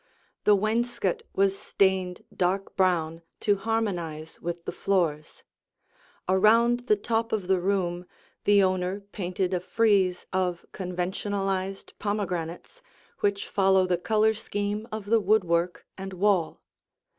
[0.45, 5.43] The wainscot was stained dark brown to harmonize with the floors.
[6.27, 8.07] Around the top of the room
[8.45, 12.81] the owner painted a frieze of conventionalized pomegranates,
[13.19, 16.63] which follow the color scheme of the woodwork and wall.